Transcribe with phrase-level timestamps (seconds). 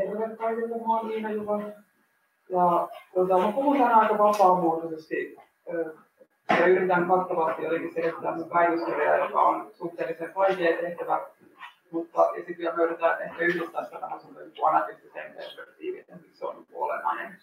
[0.00, 1.60] Terve kaikille, mä oon Juva.
[2.48, 5.36] Ja tota, mä puhun tänään aika vapaamuotoisesti
[6.50, 11.20] ja yritän kattavasti jotenkin selittää mun päivyskirjaa, joka on suhteellisen vaikea tehtävä,
[11.90, 16.66] mutta ja sitten vielä me ehkä yhdistää sitä vähän semmoisen anarkistiseen perspektiiviin, että se on
[16.74, 17.36] olennainen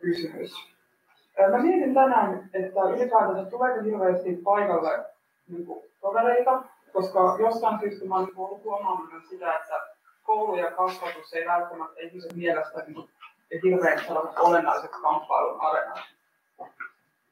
[0.00, 0.72] kysymys.
[1.50, 5.04] Mä mietin tänään, että ylipäätänsä tuleeko hirveästi paikalle
[5.48, 6.62] niin kuin, tovereita,
[6.92, 9.91] koska jostain syystä mä oon ollut huomannut myös sitä, että
[10.22, 13.08] koulu ja kasvatus ei välttämättä ihmisen mielestä niin
[13.64, 13.98] hirveän
[14.38, 16.14] olennaiseksi kamppailun areenaksi.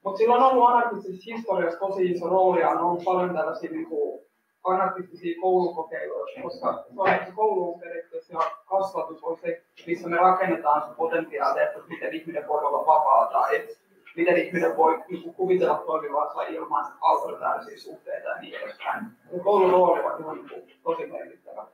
[0.04, 3.86] Mutta sillä on ollut anarkistisessa historiassa tosi iso rooli ja on ollut paljon tällaisia niin
[3.86, 4.20] kuin,
[4.64, 6.84] anarkistisia koulukokeiluja, koska
[7.26, 12.14] se koulu on periaatteessa ja kasvatus on se, missä me rakennetaan se potentiaali, että miten
[12.14, 13.68] ihminen voi olla vapaa tai
[14.16, 19.06] miten ihminen voi niin kuvitella toimivansa ilman autoritäärisiä suhteita ja niin edespäin.
[19.44, 21.66] koulun rooli on ihan niin tosi merkittävä.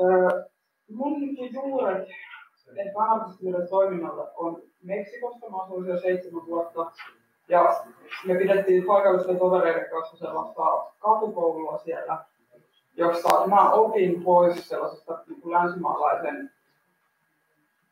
[0.00, 0.44] Öö,
[0.88, 2.08] mun juuret
[2.76, 5.50] ehkä anarkistiselle toiminnalle on Meksikosta.
[5.50, 6.92] Mä asuin siellä seitsemän vuotta.
[7.48, 7.84] Ja
[8.26, 10.62] me pidettiin paikallisten tovereiden kanssa sellaista
[10.98, 12.18] katukoulua siellä,
[12.96, 16.50] jossa mä opin pois sellaisesta niin kuin länsimaalaisen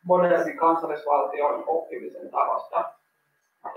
[0.05, 2.85] modernin kansallisvaltion oppimisen tavasta.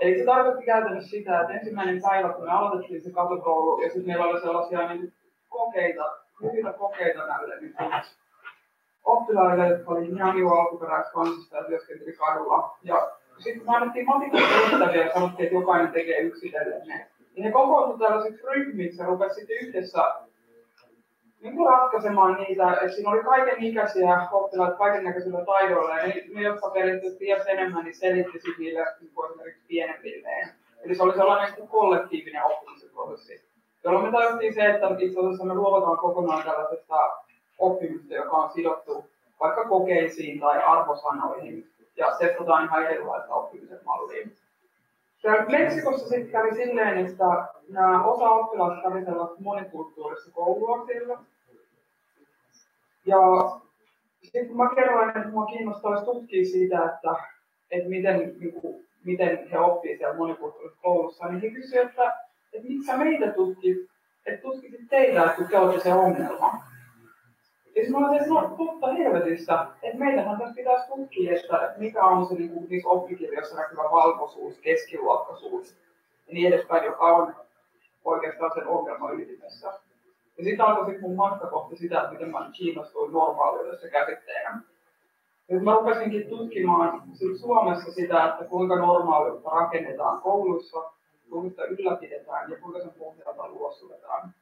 [0.00, 4.06] Eli se tarkoitti käytännössä sitä, että ensimmäinen päivä, kun me aloitettiin se katukoulu, ja sitten
[4.06, 5.12] meillä oli sellaisia niin
[5.48, 6.04] kokeita,
[6.40, 7.74] lyhyitä kokeita näille niin
[9.04, 12.76] oppilaille, jotka oli ihan jo alkuperäiskansasta ja työskenteli kadulla.
[12.82, 17.06] Ja sitten me annettiin matikasta ja sanottiin, että jokainen tekee yksitellen ne.
[17.36, 20.14] Ja ne kokoontuivat tällaisiksi ryhmiksi ja rupesivat sitten yhdessä
[21.42, 26.42] niin kuin ratkaisemaan niitä, että siinä oli kaiken ikäisiä oppilaita kaiken näköisillä taidoilla, ja ne,
[26.42, 30.48] jotka periaatteessa tiesi enemmän, niin selitti niille niin kuin esimerkiksi pienemmilleen.
[30.84, 33.50] Eli se oli sellainen niin kollektiivinen oppimisen prosessi,
[33.84, 36.96] jolloin me tajuttiin se, että itse asiassa me luovutaan kokonaan tällaisesta
[37.60, 39.04] oppimista, joka on sidottu
[39.40, 44.26] vaikka kokeisiin tai arvosanoihin, ja testataan ihan erilaista oppimisen mallia.
[45.22, 47.24] Ja Meksikossa sitten kävi silleen, että
[47.68, 51.18] nämä osa oppilaista kävi sellaista monikulttuurista koulua siellä.
[53.06, 53.18] Ja
[54.22, 57.14] sitten kun mä kerroin, että mua kiinnostaisi tutkia sitä, että,
[57.70, 62.12] että miten, niin kuin, miten he oppii siellä monikulttuurisessa koulussa, niin he kysyivät, että,
[62.52, 63.78] että miksi sä meitä tutkit,
[64.26, 66.69] että tutkisit teitä, että te olette se ongelma.
[67.76, 72.04] Ja sitten mä olin, että no totta helvetistä, että meillähän tässä pitäisi tutkia, että mikä
[72.04, 75.76] on se niin kuin, niissä oppikirjoissa näkyvä valkoisuus, keskiluokkaisuus
[76.26, 77.34] ja niin edespäin, joka on
[78.04, 79.72] oikeastaan sen ongelman ytimessä.
[80.38, 84.60] Ja sitten alkoi sitten mun matka kohti sitä, että miten mä kiinnostuin normaaliudessa käsitteenä.
[85.48, 90.82] Nyt mä rupesinkin tutkimaan sit Suomessa sitä, että kuinka normaaliutta rakennetaan kouluissa,
[91.30, 94.34] kuinka sitä ylläpidetään ja kuinka sen pohjalta luosutetaan.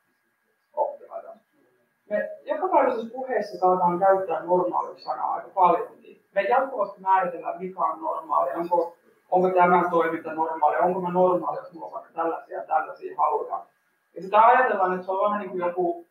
[2.10, 6.22] Me jokapäiväisessä puheessa saataan käyttää normaalius-sanaa aika paljonkin.
[6.34, 8.96] Me jatkuvasti määritellään, mikä on normaali, onko,
[9.30, 13.66] onko tämä toiminta normaali, onko mä normaali, jos mulla vaikka tällaisia tällaisia haluja.
[14.14, 16.06] Ja sitä ajatellaan, että se on vähän niin kuin joku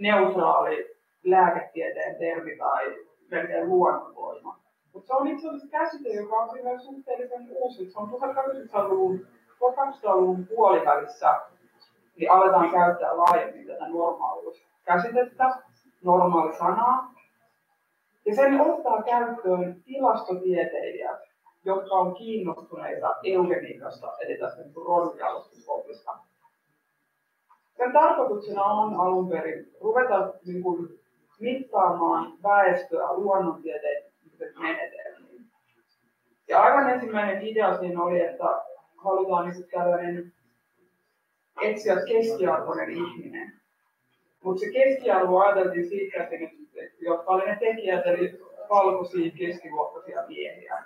[0.00, 2.96] neutraali lääketieteen termi tai
[3.30, 4.58] melkein luonnonvoima.
[4.92, 7.90] Mutta se on itse asiassa käsite, joka on siinä suhteellisen uusi.
[7.90, 9.26] Se on 1800-luvun,
[9.60, 11.40] 1800-luvun puolivälissä,
[12.16, 15.44] niin aletaan käyttää laajemmin tätä normaalius käsitettä,
[16.04, 17.14] normaali sanaa.
[18.26, 21.20] Ja sen ottaa käyttöön tilastotieteilijät,
[21.64, 26.18] jotka on kiinnostuneita eugeniikasta, eli tästä niin rodunjalostusopista.
[27.76, 30.88] Sen tarkoituksena on alun perin ruveta niin kuin,
[31.40, 34.12] mittaamaan väestöä luonnontieteen
[34.58, 35.46] menetelmiin.
[36.48, 38.44] Ja aivan ensimmäinen idea siinä oli, että
[38.96, 40.32] halutaan niin tällainen
[41.62, 43.57] etsiä keskiarvoinen ihminen.
[44.44, 46.36] Mutta se keskiarvo ajateltiin siitä, että
[47.00, 48.40] jotka oli ne tekijät, eli
[48.70, 50.82] valkoisia keskiluokkaisia miehiä.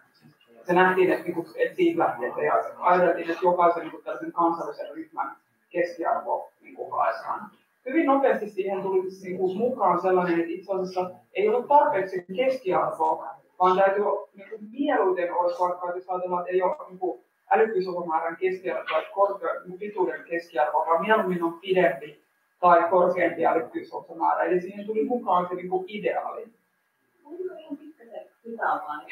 [0.66, 5.36] Se nähtiin, että, niinku, että siitä lähtee, ja ajateltiin, että jokaisen niin tällaisen kansallisen ryhmän
[5.70, 7.50] keskiarvo niin haetaan.
[7.86, 13.26] Hyvin nopeasti siihen tuli niin kuin, mukaan sellainen, että itse asiassa ei ollut tarpeeksi keskiarvoa,
[13.58, 14.04] vaan täytyy
[14.36, 19.06] niin kuin, mieluiten olisi vaikka, jos ajatellaan, että ei ole niin kuin, älykkyyslukumäärän keskiarvo tai
[19.14, 22.22] korkean pituuden keskiarvo, vaan mieluummin on pidempi
[22.62, 24.42] tai korkeampi älykkyysosamäärä.
[24.42, 26.46] Eli siihen tuli mukaan se niinku ideaali.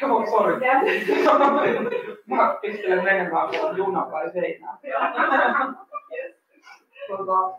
[0.00, 0.54] Joo, sori.
[2.26, 4.78] Mä pistelen menemään, kun juna vai seinään.
[7.08, 7.58] Tota,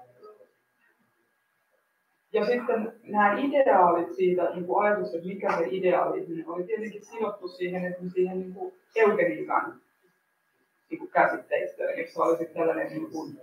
[2.34, 7.48] ja sitten nämä ideaalit siitä, niin kuin ajatus, että mikä se ideaali oli tietenkin sidottu
[7.48, 9.82] siihen, että siihen niin kuin eugeniikan
[10.90, 13.42] niin kuin käsitteistöön, jossa olisi tällainen niin kuin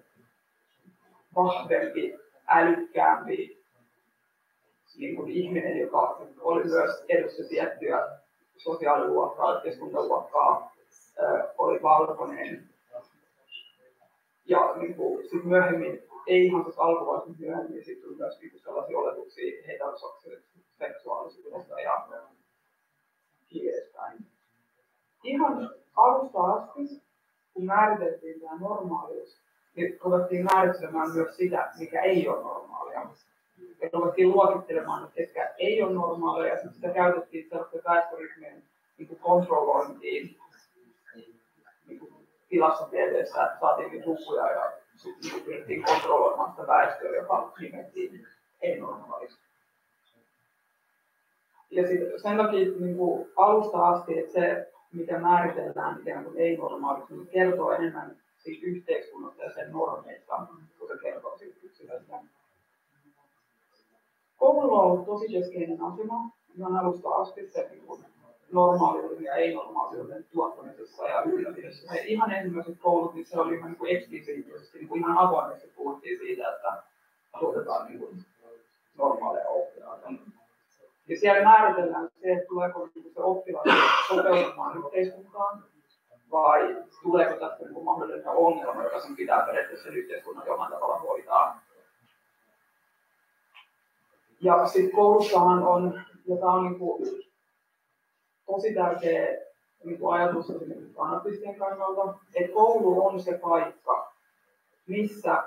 [1.34, 3.64] vahvempi älykkäämpi,
[4.96, 8.18] niin kuin ihminen, joka oli myös edusti tiettyä
[8.56, 10.72] sosiaaliluokkaa, yhteiskuntaluokkaa,
[11.58, 12.68] oli valkoinen.
[14.46, 18.60] Ja niin kuin, sit myöhemmin, ei ihan tuossa alkuvaiheessa myöhemmin, sitten tuli myös niin kuin
[18.60, 22.08] sellaisia oletuksia heteroseksuaalisuudesta ja
[23.52, 24.26] niin edespäin.
[25.24, 27.02] Ihan alusta asti,
[27.54, 29.40] kun määriteltiin tämä normaalius,
[29.76, 33.06] niin ruvettiin määrittelemään myös sitä, mikä ei ole normaalia.
[33.82, 38.62] Ja ruvettiin luokittelemaan, että ketkä ei ole normaalia, ja sitä käytettiin sellaisten väestöryhmien
[38.98, 40.36] niin kuin kontrollointiin
[41.86, 42.14] niin kuin
[42.48, 48.26] tilastotieteessä, että saatiin niitä lukuja ja sitten niin pyrittiin kontrolloimaan sitä väestöä, joka nimettiin
[48.62, 49.40] ei-normaalista.
[51.70, 57.14] Ja sitten sen takia niin kuin alusta asti, että se, mikä määritellään ikään kuin ei-normaaliksi,
[57.14, 58.16] niin kertoo enemmän
[58.48, 60.46] siitä yhteiskunnasta ja sen normeista,
[60.78, 62.20] kun se kertoo siitä yksilöstä.
[64.36, 68.04] Koululla on ollut tosi keskeinen asema ihan alusta asti se niin
[68.52, 71.94] normaaliuden ja ei-normaaliuden tuottamisessa ja ylläpidossa.
[72.06, 76.54] Ihan ensimmäiset koulut, niin se oli ihan niin eksplisiittisesti, niin kuin ihan avoimesti puhuttiin siitä,
[76.54, 76.82] että
[77.40, 78.24] tuotetaan niin kuin
[78.98, 80.08] normaaleja oppilaita.
[81.08, 83.64] Ja siellä määritellään se, että tuleeko niin se oppilas
[84.08, 85.64] sopeutumaan yhteiskuntaan
[86.32, 91.60] vai tuleeko tästä niin mahdollinen ongelma, joka sen pitää periaatteessa yhteiskunnan jollain tavalla hoitaa.
[94.40, 97.24] Ja sitten koulussahan on, ja tämä on niin kuin
[98.46, 99.26] tosi tärkeä
[99.84, 104.12] niin kuin ajatus esimerkiksi anarkistien kannalta, että koulu on se paikka,
[104.86, 105.42] missä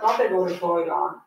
[0.00, 1.22] kategorisoidaan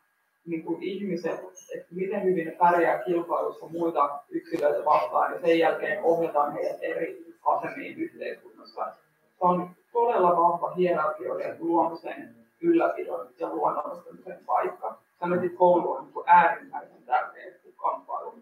[0.46, 1.40] niin kuin ihmiset,
[1.76, 7.35] että miten hyvin ne pärjää kilpailussa muita yksilöitä vastaan ja sen jälkeen ohjataan heidät eri
[7.46, 8.86] asemiin yhteiskunnassa.
[8.86, 14.98] Se on todella vahva hierarkioiden luomisen, ylläpidon ja luonnollistamisen paikka.
[15.20, 18.42] Sanoisin, koulu on niin äärimmäisen tärkeä kamppailun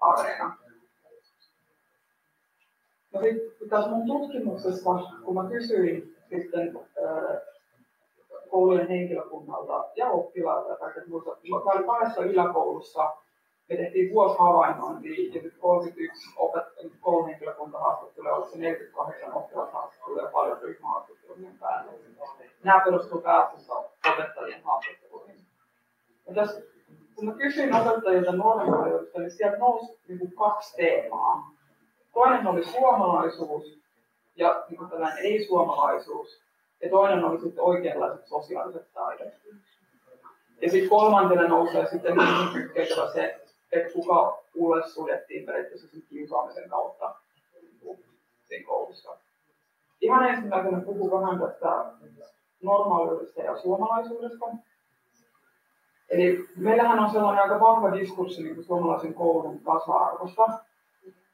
[0.00, 0.56] areena.
[3.14, 4.90] No sitten tässä mun tutkimuksessa,
[5.24, 6.80] kun mä kysyin sitten
[8.50, 13.12] koulujen henkilökunnalta ja oppilailta kaikilta muilta, mä olin kahdessa yläkoulussa,
[13.68, 20.30] me tehtiin vuosi havainnointia ja nyt 31 opet- kouluhenkilökunta haastatteluja, oliko se 48 oppilashaastatteluja ja
[20.30, 21.92] paljon ryhmähaastattelujen päälle.
[22.64, 23.74] Nämä perustuvat pääasiassa
[24.12, 25.46] opettajien haastatteluihin.
[26.26, 26.46] Ja
[27.14, 31.50] kun mä kysyin opettajilta normaaliudesta, niin sieltä nousi niin kuin kaksi teemaa.
[32.14, 33.78] Toinen oli suomalaisuus
[34.36, 36.42] ja niin tällainen ei-suomalaisuus.
[36.82, 39.32] Ja toinen oli sitten oikeanlaiset sosiaaliset taidot.
[40.60, 43.41] Ja sitten kolmantena nousee sitten niin se,
[43.72, 47.14] että kuka ulle suljettiin periaatteessa sen kiusaamisen kautta
[48.48, 49.16] siinä koulussa.
[50.00, 51.84] Ihan ensimmäisenä puhun vähän tästä
[52.62, 54.46] normaaliudesta ja suomalaisuudesta.
[56.08, 60.48] Eli meillähän on sellainen aika vahva diskurssi niin suomalaisen koulun tasa-arvosta.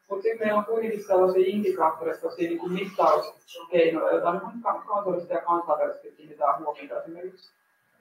[0.08, 6.12] Mutta sitten meillä on kuitenkin sellaisia indikaattoreita, sellaisia niin mittauskeinoja, joita ihan kansallisesti ja kansainvälisesti
[6.12, 7.02] kiinnitetään huomiota.
[7.02, 7.52] Esimerkiksi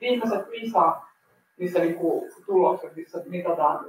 [0.02, 1.02] viimeiset PISA,
[1.58, 3.86] missä niin kuin tulokset, missä mitataan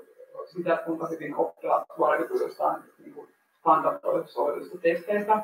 [0.57, 3.29] sitä, kuinka hyvin oppilaat suoriutuvat jostain niin
[3.61, 5.43] standardoiduista testeistä,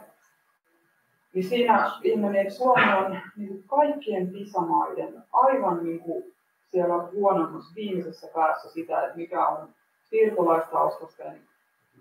[1.35, 6.35] niin siinä ilmeni, että Suomi on niin kuin kaikkien PISA-maiden aivan niin kuin
[6.71, 9.69] siellä huonommassa viimeisessä päässä sitä, että mikä on
[10.05, 11.41] siirtolaistaustaisten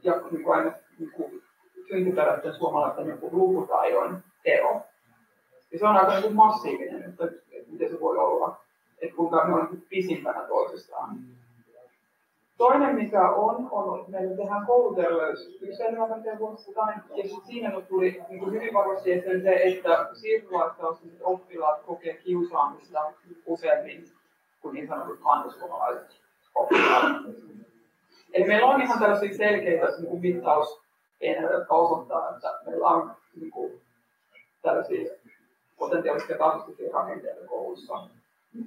[0.04, 1.44] ja niin kuin aina niin kuin
[1.88, 4.82] syntyperäisten suomalaisten niin kuin lukutaidon ero.
[5.72, 8.58] Ja se on aika niin kuin massiivinen, että, että miten se voi olla,
[9.02, 11.18] että kuinka ne on niin pisimpänä toisistaan.
[12.58, 16.08] Toinen, mikä on, on että meillä tehdään kouluterveyskyselyä
[17.16, 23.14] ja siinä tuli niin kuin hyvin vahvasti esille se, että siirtolaistaustaiset oppilaat kokee kiusaamista
[23.46, 24.06] useammin
[24.62, 26.22] kuin niin sanotut kantasuomalaiset
[26.56, 27.06] oppilaat.
[28.34, 33.52] Eli meillä on ihan tällaisia selkeitä niin kuin mittauskeinoja, jotka osoittaa, että meillä on niin
[33.52, 33.82] kuin,
[34.62, 35.14] tällaisia
[35.78, 37.94] potentiaalisia rasistisia rakenteita koulussa.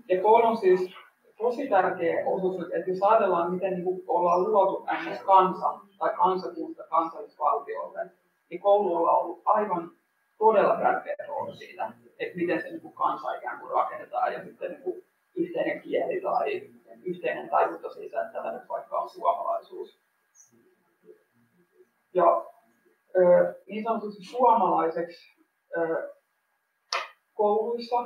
[0.09, 0.97] Ja koulu on siis
[1.39, 5.23] tosi tärkeä osuus, että jos ajatellaan, miten niin kuin ollaan luotu ns.
[5.23, 8.11] kansa tai kansakunta kansallisvaltiolle,
[8.51, 9.91] niin koululla on ollut aivan
[10.39, 14.71] todella tärkeä rooli siitä, että miten se niin kuin kansa ikään kuin rakennetaan ja sitten
[14.71, 15.05] niin kuin
[15.37, 16.71] yhteinen kieli tai
[17.05, 20.01] yhteinen tajunta siitä, että tämä nyt vaikka on suomalaisuus.
[22.15, 22.47] Ja
[23.67, 25.45] niin sanotusti suomalaiseksi
[27.35, 27.97] kouluissa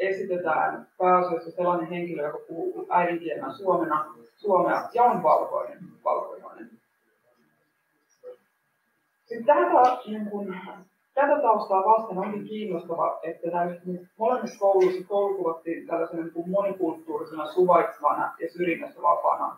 [0.00, 5.78] esitetään pääasiassa sellainen henkilö, joka puhuu äidinkielenä suomena, suomea ja on valkoinen.
[6.04, 6.70] valkoinen.
[9.24, 10.56] Sitten tätä, niin kun,
[11.14, 13.82] tätä taustaa vasten onkin kiinnostava, että näissä
[14.18, 19.56] molemmissa kouluissa koulu tällaisena niin monikulttuurisena, suvaitsevana ja syrjinnästä vapaana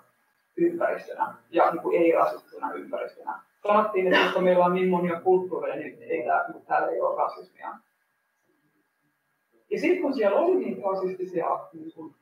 [0.56, 3.40] ympäristönä ja niin kuin ei-rasistisena ympäristönä.
[3.62, 7.16] Sanottiin, että koska meillä on niin monia kulttuureja, niin ei tää, niin täällä ei ole
[7.16, 7.68] rasismia.
[9.72, 11.46] Ja sitten kun siellä oli niin rasistisia,
[11.94, 12.14] kuin,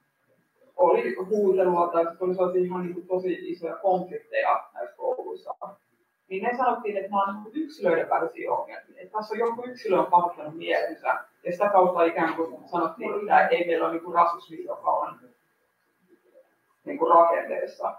[0.76, 5.54] oli huutelua tai oli sellaisia ihan niin kuin, tosi isoja konflikteja näissä kouluissa,
[6.28, 9.02] niin ne sanottiin, että nämä on niin yksilöiden välisiä ongelmia.
[9.02, 13.48] Että tässä on joku yksilö on pahoittanut mielensä, ja sitä kautta ikään kuin sanottiin, että
[13.48, 15.20] ei meillä ole niin rasismi, joka on
[16.84, 17.94] niin kuin rakenteessa.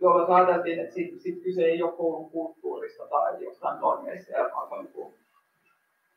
[0.00, 4.32] Jolloin ajateltiin, että sit, sit kyse ei ole koulun kulttuurista tai jostain normeista,
[4.70, 5.14] vaan niin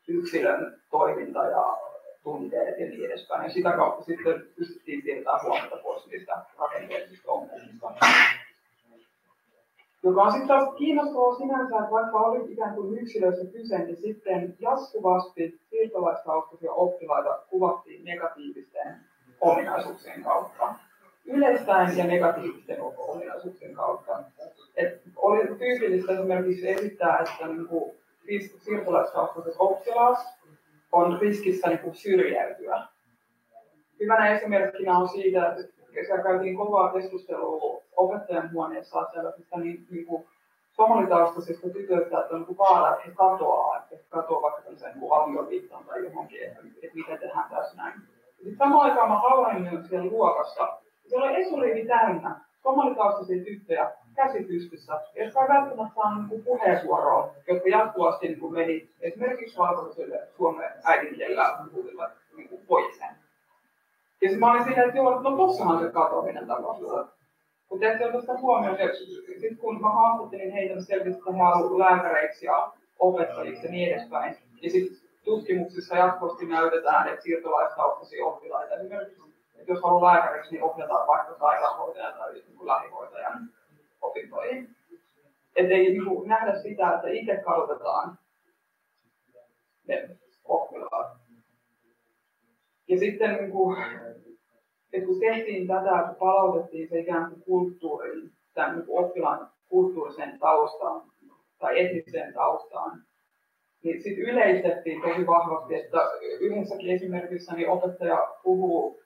[0.08, 1.91] yksilön toiminta ja
[2.24, 3.44] tunteet ja niin edespäin.
[3.44, 7.92] Ja sitä kautta sitten pystyttiin siirtämään huomiota pois niistä rakenteellisista ongelmista.
[10.02, 14.56] Joka on sitten taas kiinnostavaa sinänsä, että vaikka oli ikään kuin yksilöissä kyse, niin sitten
[14.60, 18.96] jatkuvasti siirtolaistaustaisia oppilaita kuvattiin negatiivisten
[19.40, 20.74] ominaisuuksien kautta.
[21.26, 24.22] Yleistäen ja negatiivisten ominaisuuksien kautta.
[24.76, 27.92] Et oli tyypillistä esimerkiksi esittää, että niin kuin
[28.58, 30.18] siirtolaistaustaiset oppilaat
[30.92, 32.82] on riskissä niin kuin syrjäytyä.
[34.00, 35.56] Hyvänä esimerkkinä on siitä,
[35.96, 40.26] että käytiin kovaa keskustelua opettajan huoneessa sellaisista niin, niin kuin
[40.72, 45.12] somalitaustasista tytöistä, että on niin vaara, että he katoaa, että he katoaa vaikka tämmöiseen niin
[45.12, 48.00] avioliittoon tai johonkin, että, että mitä tehdään tässä näin.
[48.36, 55.00] Sitten samaan aikaan mä havainnoin siellä luokassa, siellä oli esuriivi täynnä somalitaustisia tyttöjä käsi pystyssä,
[55.14, 62.08] ei välttämättä saanut niin puheenvuoroa, jotka jatkuvasti niin kuin meni esimerkiksi valkoiselle suomen äidinkielellä puhuville
[62.36, 63.14] niin poiseen.
[64.22, 67.04] Ja mä olin siinä, että joo, no tossahan se katoaminen tapahtuu.
[67.70, 68.76] Mutta ole sitä huomioon.
[69.28, 73.94] Sitten kun mä haastattelin heitä, niin selvisi, että he haluavat lääkäreiksi ja opettajiksi ja niin
[73.94, 74.36] edespäin.
[74.62, 79.22] Ja sitten tutkimuksissa jatkuvasti näytetään, että siirtolaistaustaisia oppilaita esimerkiksi,
[79.58, 83.48] että jos haluaa lääkäriksi, niin ohjataan vaikka sairaanhoitajan tai niin lähihoitajan
[84.02, 84.68] opintoihin.
[85.56, 88.18] Että ei niin nähdä sitä, että itse kadotetaan
[89.88, 91.16] ne oppilaat.
[92.88, 93.78] Ja sitten niin kuin,
[94.92, 101.02] että kun tehtiin tätä, että palautettiin se ikään kuin kulttuuriin, tämän niin oppilaan kulttuuriseen taustaan
[101.58, 103.02] tai etniseen taustaan,
[103.82, 105.98] niin sitten yleistettiin tosi vahvasti, että
[106.40, 109.01] yhdessäkin esimerkissä niin opettaja puhuu,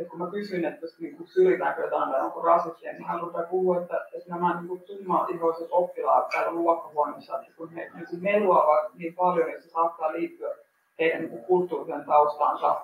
[0.00, 3.46] että kun mä kysyin, että niin kuin syrjitäänkö jotain tai onko rasistia, niin hän rupeaa
[3.46, 9.14] puhua, että, että nämä niin tumma-ihoiset oppilaat täällä luokkahuoneessa, että kun he niin meluavat niin
[9.14, 10.56] paljon, että se saattaa liittyä
[10.98, 12.80] heidän niin kulttuuriseen taustaansa,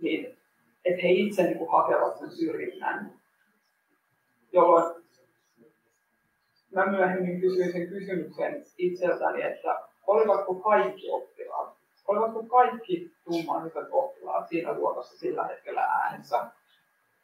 [0.00, 0.38] niin
[0.84, 3.12] että he itse niin kuin hakevat sen syrjinnän.
[4.52, 5.04] Jolloin
[6.74, 11.76] mä myöhemmin kysyin sen kysymyksen itseltäni, että olivatko kaikki oppilaat,
[12.08, 16.46] olivatko kaikki tummaiset oppilaat siinä luokassa sillä hetkellä äänessä,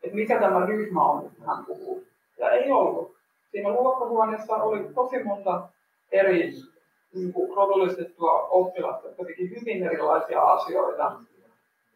[0.03, 2.05] että mikä tämä ryhmä on, mistä hän puhuu.
[2.39, 3.15] Ja ei ollut.
[3.51, 5.69] Siinä luokkahuoneessa oli tosi monta
[6.13, 6.53] eri
[7.15, 11.13] niin rodullistettua oppilasta, jotka teki hyvin erilaisia asioita.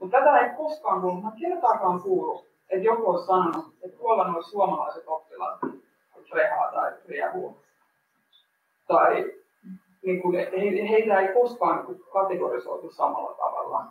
[0.00, 4.42] Mutta tätä ei koskaan kuullut, mä kertaakaan kuullut, että joku olisi sanonut, että tuolla nuo
[4.42, 5.60] suomalaiset oppilaat
[6.32, 7.56] rehaa tai riehuu.
[8.86, 9.32] Tai
[10.04, 13.84] niin kuin, he, heitä ei koskaan kategorisoitu samalla tavalla.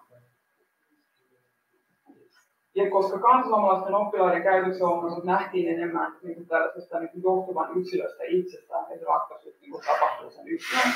[2.76, 8.24] Ja koska kansalaisten oppilaiden käytöksen ongelmat nähtiin enemmän niin kuin tällaisesta niin kuin johtuvan yksilöstä
[8.28, 10.94] itsestään, että ratkaisut niin kuin tapahtuu sen yksilön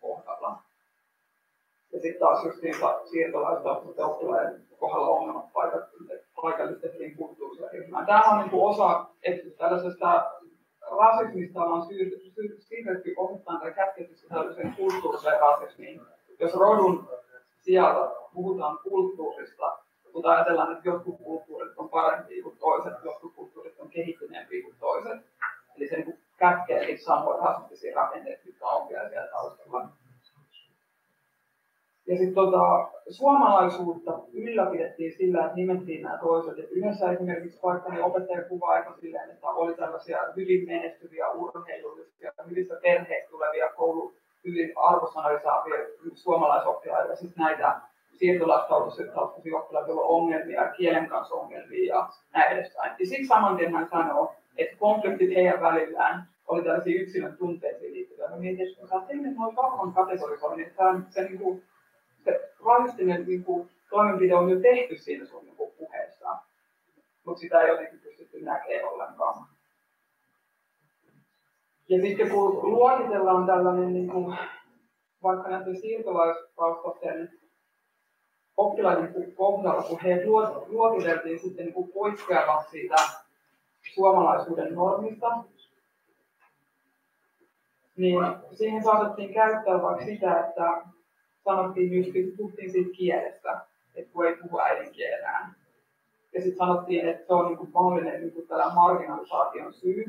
[0.00, 0.58] kohdalla.
[1.92, 3.70] Ja sitten taas just niitä siirtolaista
[4.04, 5.44] oppilaiden kohdalla ongelmat
[6.42, 8.06] paikallistettiin kulttuurisia ryhmään.
[8.06, 10.30] Tämä on niin kuin osa että tällaisesta
[10.98, 11.86] rasismista ollaan
[12.58, 16.00] siirretty osittain tai kätketty tällaiseen kulttuuriseen rasismiin.
[16.38, 17.08] Jos rodun
[17.62, 19.78] sijalla puhutaan kulttuurista,
[20.14, 25.26] mutta ajatellaan, että jotkut kulttuurit on parempia kuin toiset, jotkut kulttuurit on kehittyneempiä kuin toiset.
[25.76, 29.88] Eli se niin kätkee niitä samoja rasistisia rakenteita, jotka on vielä siellä taustalla.
[32.06, 36.58] Ja sitten tota, suomalaisuutta ylläpidettiin sillä, että nimettiin nämä toiset.
[36.58, 42.32] Et yhdessä esimerkiksi vaikka niin opettaja kuvaa aika silleen, että oli tällaisia hyvin menestyviä urheilullisia,
[42.50, 44.12] hyvistä perheistä tulevia koulu,
[44.44, 45.74] hyvin arvosanoja saavia
[46.14, 47.80] suomalaisoppilaita, sitten näitä
[48.18, 52.92] siirtolaistaustaisia oppilaita, joilla on ongelmia, kielen kanssa ongelmia ja näin edespäin.
[52.98, 58.28] Ja siksi saman tien hän sanoo, että konfliktit heidän välillään oli tällaisia yksilön tunteisiin liittyviä.
[58.28, 61.62] Mä mietin, että sä tehnyt noin kategorisoinnin, että se niin kuin,
[62.26, 66.38] se rasistinen niin kuin, toimenpide on jo tehty siinä sun niin kuin, puheessa,
[67.24, 69.46] mutta sitä ei jotenkin pystytty näkemään ollenkaan.
[71.88, 74.36] Ja sitten kun luokitellaan tällainen, niin kuin,
[75.22, 77.40] vaikka näiden siirtolaistaustaisten
[78.56, 80.26] oppilaiden kohdalla, kun he
[80.66, 82.96] luokiteltiin sitten niin kuin poikkeavat siitä
[83.94, 85.44] suomalaisuuden normista,
[87.96, 88.18] niin
[88.52, 90.82] siihen saatettiin käyttää vaikka sitä, että
[91.46, 93.60] sanottiin just, että puhuttiin siitä kielestä,
[93.94, 95.54] että kun ei puhu äidinkielään.
[96.34, 100.04] Ja sitten sanottiin, että se on niin kuin mahdollinen niin kuin tällä marginalisaation syy.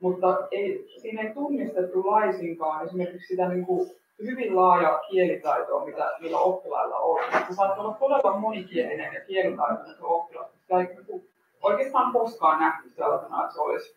[0.00, 3.90] Mutta ei, siinä ei tunnistettu laisinkaan esimerkiksi sitä niin kuin
[4.22, 7.20] hyvin laajaa kielitaitoa, mitä niillä oppilailla on.
[7.48, 10.46] Se saattaa olla todella monikielinen ja kielitaitoinen se oppilas.
[10.62, 11.30] Sitä ei niin
[11.62, 13.96] oikeastaan koskaan nähty sellaisena, että se olisi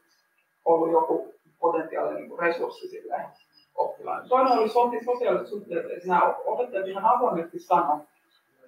[0.66, 3.16] ollut joku potentiaalinen niin resurssi sille
[3.76, 4.30] oppilaan.
[4.30, 4.70] Toinen oli
[5.06, 8.04] sosiaaliset suhteet, että nämä opettajat ihan avoimesti sanoivat,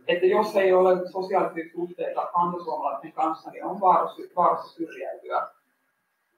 [0.07, 5.47] että jos ei ole sosiaalisia suhteita kantasuomalaisten kanssa, niin on vaarassa, syrjäytyä.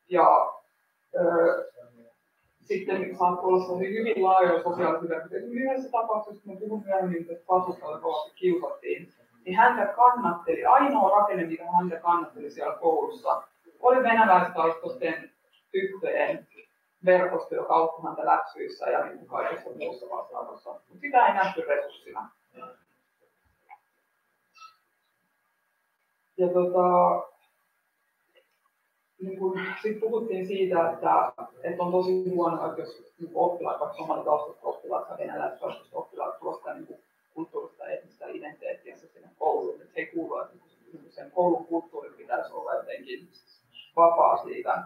[0.09, 0.53] Ja
[1.15, 1.63] öö,
[2.63, 5.41] sitten saattaa olla hyvin laajoja sosiaalisia verkkoja.
[5.41, 9.13] Yhdessä tapauksessa, kun puhun myöhemmin, että kasvustalle kovasti kiusattiin,
[9.45, 13.43] niin häntä kannatteli, ainoa rakenne, mikä häntä kannatteli siellä koulussa,
[13.79, 15.31] oli venäläistaustaisten
[15.71, 16.47] tyttöjen
[17.05, 20.69] verkosto, joka auttoi häntä läksyissä ja niin kaikessa muussa vastaavassa.
[20.69, 22.29] Mutta sitä ei nähty resurssina.
[26.37, 26.87] Ja tota,
[29.21, 31.31] niin kun, sit puhuttiin siitä, että,
[31.63, 36.73] että on tosi huono, että jos niin oppilaat, vaikka somalitaustaiset oppilaat tai venäläistaustaiset oppilaat tuosta
[36.73, 36.87] niin
[37.33, 40.55] kulttuurista etnistä identiteettiä sinne kouluun, että se ei kuulu, että
[40.93, 43.27] niin sen koulun kulttuurin pitäisi olla jotenkin
[43.95, 44.83] vapaa siitä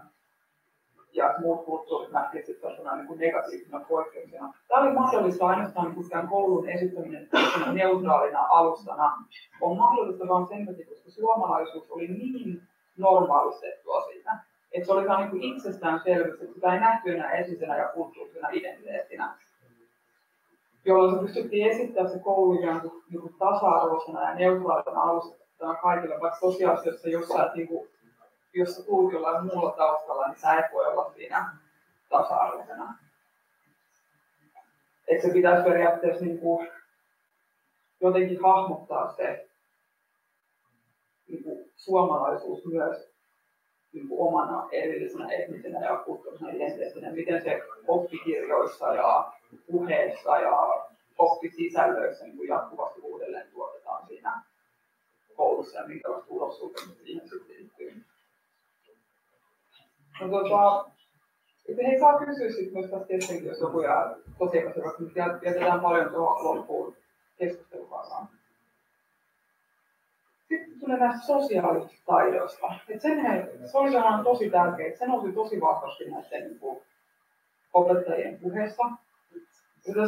[1.13, 4.53] ja muut kulttuurit nähtiin sitten niin negatiivisena poikkeuksena.
[4.67, 7.29] Tämä oli mahdollista ainoastaan niin koulun esittäminen
[7.73, 9.13] neutraalina alustana.
[9.61, 12.61] On mahdollista vain sen takia, koska suomalaisuus oli niin
[12.97, 17.87] normaalistettua siinä, että se oli vain niin itsestäänselvyys, että sitä ei nähty enää esisenä ja
[17.87, 19.37] kulttuurisena identiteettinä
[20.85, 26.19] jolloin se pystyttiin esittämään se koulu ikään kuin, niin kuin tasa-arvoisena ja neutraalina alustana kaikille,
[26.21, 27.89] vaikka tosiasiassa jossain niin kuin,
[28.53, 28.81] jos sä
[29.13, 31.57] jollain muulla taustalla, niin sä et voi olla siinä
[32.09, 32.97] tasa-arvoisena.
[35.07, 36.71] Että se pitäisi periaatteessa niin kuin
[38.01, 39.49] jotenkin hahmottaa se
[41.27, 43.11] niin kuin suomalaisuus myös
[43.93, 49.31] niin kuin omana erillisenä etnisenä ja kulttuurisena identiteettinä, miten se oppikirjoissa ja
[49.71, 50.85] puheessa ja
[51.17, 54.41] oppisisällöissä niin kuin jatkuvasti uudelleen tuotetaan siinä
[55.35, 58.10] koulussa ja minkälaista ulossulkemista siihen sitten liittyy.
[60.21, 60.85] No, tota,
[61.69, 65.79] että hei, saa kysyä sitten myös tästä tietenkin, jos joku jää tosi epäselväksi, mutta jätetään
[65.79, 66.95] paljon tuohon loppuun
[67.37, 68.27] keskusteluvaalaan.
[70.49, 72.67] Sitten tulee näistä sosiaalisista taidoista.
[72.89, 76.81] Et sen he, se oli sellainen tosi tärkeä, se nousi tosi vahvasti näiden niin kuin,
[77.73, 78.83] opettajien puheessa.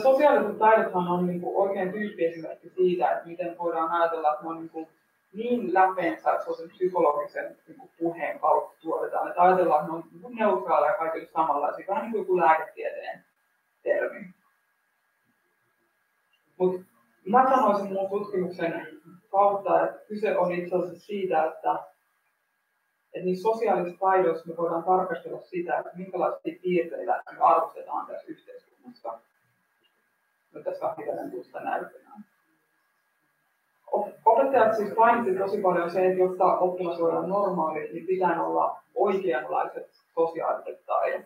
[0.04, 4.60] Sosiaaliset taidothan on niin kuin, oikein tyyppiesimerkki siitä, että miten voidaan ajatella, että ne on
[4.60, 4.88] niin kuin,
[5.34, 9.30] niin läpeensä, että se psykologisen niin puheen kautta tuotetaan.
[9.30, 13.26] Että ajatellaan, että ne on neutraaleja kaikille samanlaisia, vähän niin kuin lääketieteen
[13.84, 14.30] termi.
[16.58, 16.82] Mutta
[17.26, 18.88] mä sanoisin mun tutkimuksen
[19.32, 21.80] kautta, että kyse on itse asiassa siitä, että,
[23.14, 29.20] että niissä sosiaalisissa taidoissa me voidaan tarkastella sitä, että minkälaisia piirteitä me arvostetaan tässä yhteiskunnassa.
[30.54, 32.26] No tässä on hivenen tuosta näyttämään.
[34.26, 38.78] Opettajat siis painotti tosi paljon se, että jotta oppilas voi olla normaali, niin pitää olla
[38.96, 41.26] oikeanlaiset sosiaaliset taidot.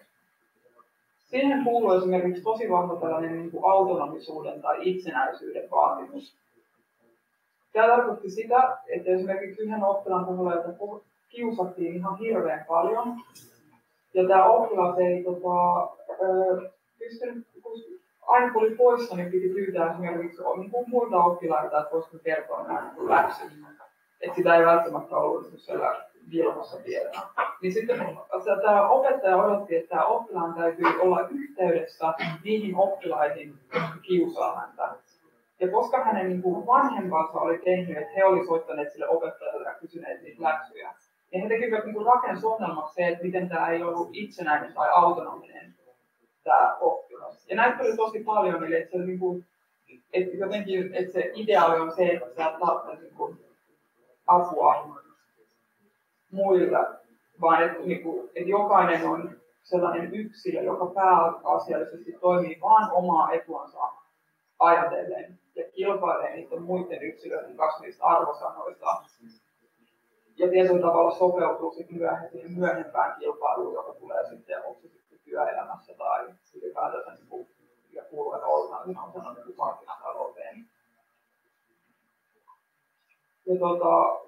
[1.26, 6.36] Siihen kuuluu esimerkiksi tosi vahva tällainen niin kuin autonomisuuden tai itsenäisyyden vaatimus.
[7.74, 10.70] Tämä tarkoitti sitä, että esimerkiksi yhden oppilaan kohdalla, jota
[11.30, 13.16] kiusattiin ihan hirveän paljon,
[14.14, 15.88] ja tämä oppilas ei tota,
[17.00, 17.48] pystynyt,
[18.28, 22.64] aina kun oli poissa, niin piti pyytää esimerkiksi niin kuin muilta oppilailta, että voisiko kertoa
[22.64, 23.52] nämä läksyt.
[24.22, 27.12] Että sitä ei välttämättä ollut siellä Vilmassa vielä.
[27.62, 27.98] Niin sitten
[28.62, 32.14] tämä opettaja odotti, että tämä oppilaan täytyy olla yhteydessä
[32.44, 34.96] niihin oppilaihin, jotka kiusaa häntä.
[35.60, 39.74] Ja koska hänen niin kuin vanhempansa oli tehnyt, että he olivat soittaneet sille opettajalle ja
[39.74, 40.94] kysyneet niitä läksyjä,
[41.32, 42.46] niin he tekivät niin rakensi
[42.96, 45.77] se, että miten tämä ei ollut itsenäinen tai autonominen
[46.48, 47.50] tämä oppilas.
[47.50, 49.46] Ja näitä oli tosi paljon, eli että, se, niin kuin,
[50.14, 53.40] että jotenkin että se ideaali on se, että sä tarvitset niin
[54.28, 54.98] apua
[56.32, 56.78] muille,
[57.42, 63.80] vaan että, niin kuin, että jokainen on sellainen yksilö, joka pääasiallisesti toimii vain omaa etuansa
[64.60, 68.86] ajatellen ja kilpailee niiden muiden yksilöiden kanssa niistä arvosanoista.
[70.38, 76.34] Ja tietyllä tavalla sopeutuu sitten myöhemmin myöhempään kilpailuun, joka tulee sitten, onko se työelämässä tai
[76.56, 77.48] ylipäätänsä niin
[77.92, 78.98] ja kuuluen ollaan, niin
[79.46, 80.66] niin markkinatalouteen.
[83.46, 84.20] Ja tota,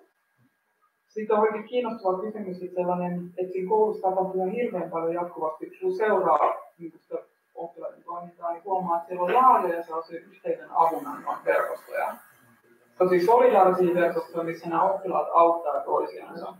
[1.07, 5.95] sitten on oikein kiinnostava kysymys, että, sellainen, että siinä koulussa tapahtuu hirveän paljon jatkuvasti, kun
[5.95, 7.15] seuraa niin sitä
[7.55, 12.15] oppilaiden toimintaa, niin huomaa, että siellä on laajoja sellaisia yhteisen avunannon verkostoja.
[12.97, 16.53] Tosi solidaarisia verkostoja, missä nämä oppilaat auttaa toisiansa.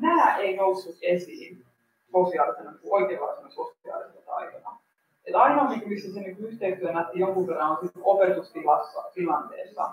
[0.00, 1.64] Nämä ei noussut esiin
[2.12, 4.78] sosiaalisena, niin oikeanlaisena sosiaalisena taitona.
[5.24, 9.92] Et ainoa, missä se niin yhteistyö nähti jonkun verran, on opetustilassa, tilanteessa,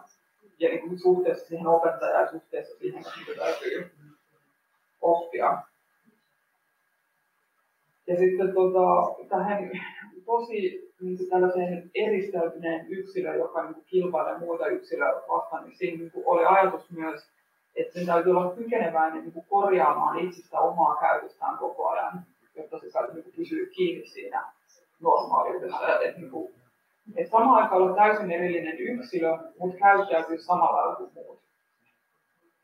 [0.59, 3.91] ja niin suhteessa siihen opettajaan ja suhteessa siihen, mitä täytyy
[5.01, 5.57] oppia.
[8.07, 9.71] Ja sitten tota, tähän
[10.25, 16.45] tosi niin tällaiseen eristäytyneen yksilön, joka niin kilpailee muita yksilöitä vastaan, niin siinä niin oli
[16.45, 17.29] ajatus myös,
[17.77, 22.91] että sen täytyy olla kykeneväinen niin kuin korjaamaan itsistä omaa käytöstään koko ajan, jotta se
[22.91, 24.51] saisi niin pysyä kiinni siinä
[24.99, 25.99] normaaliudessa.
[25.99, 26.53] Että, niin kuin,
[27.31, 31.39] samaan aikaan olla täysin erillinen yksilö, mutta käyttäytyy samalla lailla kuin muut.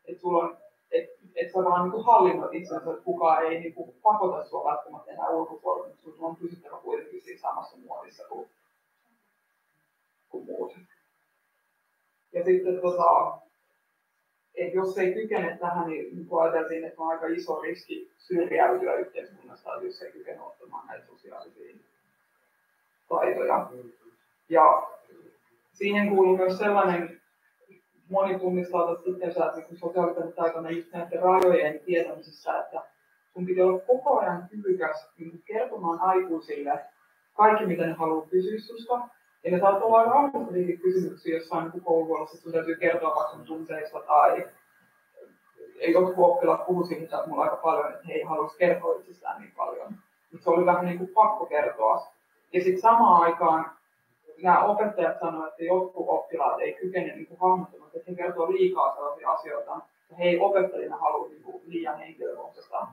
[0.04, 0.56] Että sulla on
[0.94, 5.12] että et sä vaan niin hallinnoit itsensä, että kukaan ei niin kuin, pakota sua välttämättä
[5.12, 8.48] enää ulkopuolelle, mutta sun on pysyttävä kuitenkin siinä samassa muodissa kuin,
[10.28, 10.76] kuin muut.
[12.32, 13.38] Ja sitten tota,
[14.54, 19.70] että jos ei kykene tähän, niin, niin ajateltiin, että on aika iso riski syrjäytyä yhteiskunnasta,
[19.82, 21.76] jos ei kykene ottamaan näitä sosiaalisia
[23.08, 23.70] taitoja.
[24.48, 24.86] Ja
[25.72, 27.20] siihen kuuluu myös sellainen
[28.10, 32.82] moni tunnistaa itsensä niin sosiaalisen taitona just näiden rajojen tietämisessä, että
[33.32, 36.80] sun pitää olla koko ajan kyvykäs niin kertomaan aikuisille
[37.34, 39.08] kaikki, mitä ne haluaa kysyä susta.
[39.50, 40.38] Ne saattaa olla aika
[40.82, 44.48] kysymyksiä jossain niin kouluvuorossa, että täytyy kertoa vaikka tunteista tai
[45.92, 49.94] jotkut oppilaat puhuu siitä mulla aika paljon, että he ei haluaisi kertoa itsestään niin paljon.
[50.32, 52.06] Mutta se oli vähän niin kuin pakko kertoa.
[52.52, 53.70] Ja sitten samaan aikaan
[54.42, 58.94] nämä opettajat sanoivat, että jotkut oppilaat ei kykene niin kuin hahmottamaan, että he kertoo liikaa
[58.94, 59.80] sellaisia asioita,
[60.10, 62.86] ja he ei opettajina halua niin kuin liian henkilökohtaista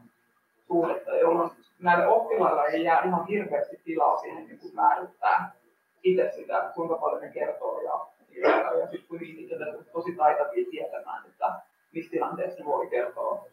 [0.68, 5.61] suhdetta, jolloin näille oppilailla ei jää ihan hirveästi tilaa siihen niin kuin määrittää
[6.04, 8.08] itse sitä, kuinka paljon ne kertoo ja,
[8.42, 9.56] ja, ja sitten kuitenkin itse
[9.94, 11.54] tosi taitavia tietämään, että
[11.94, 13.46] missä tilanteessa ne voi kertoa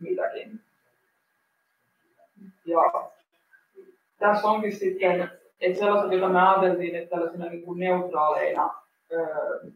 [0.00, 0.60] mitäkin.
[2.66, 3.10] Ja
[4.18, 5.30] tässä onkin sitten
[5.60, 8.74] että sellaiset, joita me ajateltiin, että tällaisina niin kuin neutraaleina
[9.12, 9.70] öö,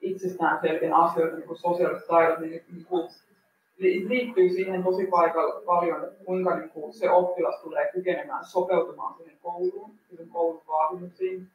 [0.00, 3.08] itsestään selkeänä asioita, niin kuin sosiaaliset taidot, niin, niin kuin,
[3.78, 5.06] liittyy siihen tosi
[5.66, 11.48] paljon, että kuinka niin kuin, se oppilas tulee kykenemään sopeutumaan siihen kouluun, siihen koulun vaatimuksiin,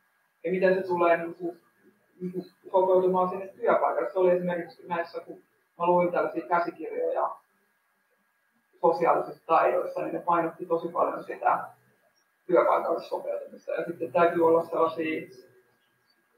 [0.44, 1.58] ja miten se tulee niin kuin,
[2.22, 4.12] niin kuin, sopeutumaan sinne työpaikalle.
[4.12, 5.38] Se oli esimerkiksi näissä, kun
[5.80, 7.36] mä luin tällaisia käsikirjoja
[8.82, 11.64] sosiaalisista taidoista, niin ne painotti tosi paljon sitä
[12.48, 13.72] työpaikalle sopeutumista.
[13.72, 15.28] Ja sitten täytyy olla sellaisia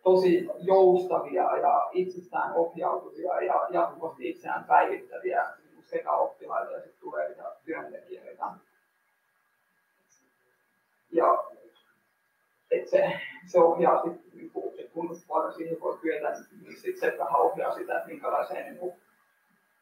[0.04, 5.46] tosi joustavia ja itsestään ohjautuvia ja jatkuvasti itseään päivittäviä
[5.94, 8.46] sekä oppilaita ja sitten tulevia työntekijöitä.
[11.12, 11.44] Ja
[12.72, 14.52] että se, se ohjaa sitten, niin
[14.94, 18.94] kun paljon siihen voi kyetä, niin sit se vähän ohjaa sitä, että minkälaiseen niin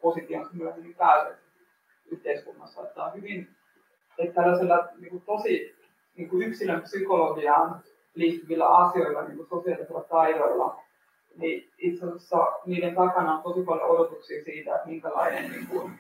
[0.02, 1.38] positioon myöhemmin pääset
[2.12, 2.82] yhteiskunnassa.
[2.84, 3.56] Että on hyvin,
[4.18, 5.76] että tällaisella niin kuin, tosi
[6.16, 7.84] niin kuin yksilön psykologiaan
[8.16, 10.84] liittyvillä asioilla, niin kuin sosiaalisilla taidoilla,
[11.38, 16.00] niin itse asiassa niiden takana on tosi paljon odotuksia siitä, että minkälainen niin kuin,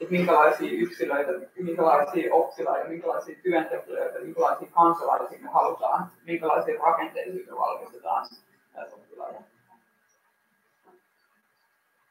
[0.00, 8.26] että minkälaisia yksilöitä, minkälaisia oppilaita, minkälaisia työntekijöitä, minkälaisia kansalaisia me halutaan, minkälaisia rakenteellisia me valmistetaan
[8.74, 9.42] näitä oppilaita.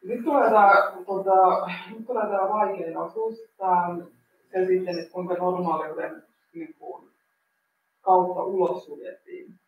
[0.03, 3.97] Nyt tulee tämä, tota, nyt tulee tämä vaikein osuus, tämä
[4.51, 6.23] se sitten, että kuinka normaaliuden
[6.53, 7.09] niin kuin,
[8.01, 9.60] kautta ulos suljettiin.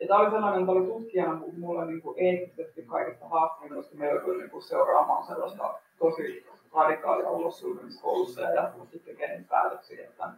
[0.00, 4.10] Ja tämä oli sellainen, että oli tutkijana mulle niin kuin eettisesti kaikista haastavin, koska me
[4.10, 7.64] joutui niin kuin seuraamaan sellaista tosi radikaalia ulos
[8.02, 10.28] koulussa ja jatkuvasti tekemään päätöksiä, että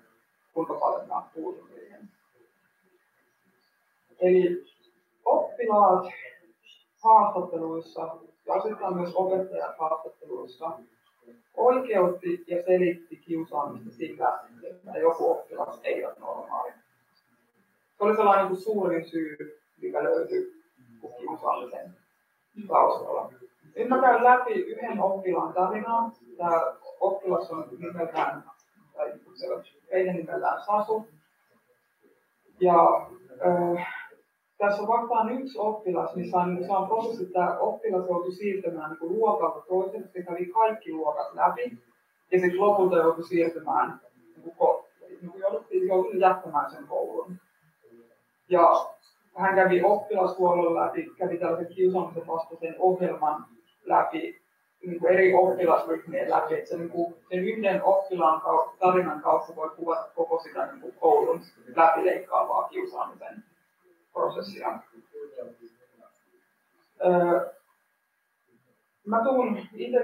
[0.54, 2.08] kuinka paljon mä puutun siihen.
[4.20, 4.64] Eli
[5.24, 6.06] oppilaat
[7.02, 10.70] haastatteluissa ja osittain myös opettajat haastatteluissa
[11.56, 14.38] oikeutti ja selitti kiusaamista sillä,
[14.70, 16.72] että joku oppilas ei ole normaali.
[18.00, 19.36] Se oli sellainen niin suurin syy,
[19.82, 20.52] mikä löytyi
[21.18, 21.96] kiusaamisen
[22.68, 23.32] taustalla.
[23.76, 26.12] Nyt mä käyn läpi yhden oppilaan tarinaa.
[26.36, 26.60] Tämä
[27.00, 28.44] oppilas on nimeltään,
[28.96, 29.12] tai
[29.90, 31.08] eilen nimellään Sasu.
[32.60, 33.06] Ja
[33.46, 33.86] äh,
[34.58, 39.12] tässä on vastaan yksi oppilas, missä on, se on prosessi, että oppilas joutui siirtymään niin
[39.12, 41.78] luokalta toiselle, se kävi kaikki luokat läpi,
[42.32, 44.00] ja sitten lopulta joutui siirtymään,
[44.36, 44.84] niin kuin,
[45.20, 47.36] niin kuin joutui jättämään sen koulun.
[48.50, 48.86] Ja
[49.38, 53.46] hän kävi oppilashuollon läpi, kävi tällaisen kiusaamisen vastaisen ohjelman
[53.84, 54.40] läpi
[54.86, 56.54] niin kuin eri oppilasryhmien läpi.
[56.54, 58.42] Että se, niin kuin, sen yhden oppilaan
[58.78, 61.40] tarinan kautta voi kuvata koko sitä niin kuin koulun
[61.76, 63.44] läpileikkaavaa kiusaamisen
[64.12, 64.78] prosessia.
[67.04, 67.50] Öö,
[69.06, 69.98] mä tuun itse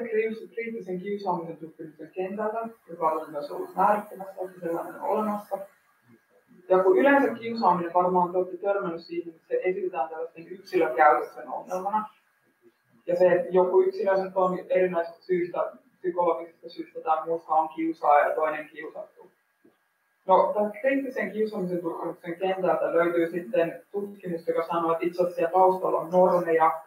[0.55, 5.59] kriittisen kiusaamisen tutkimuksen kentältä, joka on myös ollut määrittämässä, että sellainen olemassa.
[6.69, 12.09] Ja kun yleensä kiusaaminen varmaan te olette törmännyt siihen, että se esitetään tällaisen yksilökäytöksen ongelmana.
[13.07, 18.35] Ja se, että joku yksilö on erinäisistä syistä, psykologisista syistä tai muusta on kiusaaja ja
[18.35, 19.31] toinen kiusattu.
[20.27, 26.01] No, tämän kriittisen kiusaamisen tutkimuksen kentältä löytyy sitten tutkimus, joka sanoo, että itse asiassa taustalla
[26.01, 26.81] on normeja,